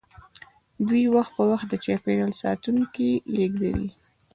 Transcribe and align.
دوی 0.87 1.03
وخت 1.15 1.31
په 1.37 1.43
وخت 1.51 1.67
د 1.69 1.73
چاپیریال 1.83 2.31
ساتونکي 2.41 3.11
لیږدوي 3.35 3.89